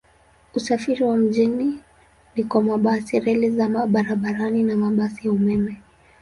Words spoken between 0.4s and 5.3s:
Usafiri wa mjini ni kwa mabasi, reli za barabarani na mabasi